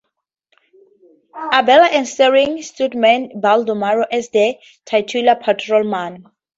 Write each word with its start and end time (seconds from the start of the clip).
Abella 1.53 1.85
and 1.91 2.07
starring 2.07 2.57
stuntman 2.57 3.39
Baldo 3.39 3.75
Marro 3.75 4.07
as 4.11 4.29
the 4.29 4.57
titular 4.83 5.35
patrolman. 5.35 6.25